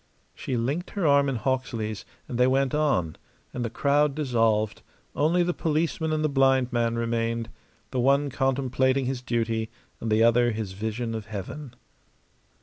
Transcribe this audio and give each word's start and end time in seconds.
She 0.33 0.57
linked 0.57 0.89
her 0.89 1.05
arm 1.05 1.29
in 1.29 1.35
Hawksley's, 1.35 2.05
and 2.27 2.39
they 2.39 2.47
went 2.47 2.73
on; 2.73 3.17
and 3.53 3.63
the 3.63 3.69
crowd 3.69 4.15
dissolved; 4.15 4.81
only 5.15 5.43
the 5.43 5.53
policeman 5.53 6.11
and 6.11 6.23
the 6.23 6.27
blind 6.27 6.73
man 6.73 6.95
remained, 6.95 7.49
the 7.91 7.99
one 7.99 8.31
contemplating 8.31 9.05
his 9.05 9.21
duty 9.21 9.69
and 9.99 10.09
the 10.11 10.23
other 10.23 10.53
his 10.53 10.71
vision 10.71 11.13
of 11.13 11.27
heaven. 11.27 11.75